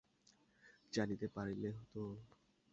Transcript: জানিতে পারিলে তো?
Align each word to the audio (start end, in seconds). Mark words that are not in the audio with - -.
জানিতে 0.93 1.27
পারিলে 1.27 1.69
তো? 1.93 2.03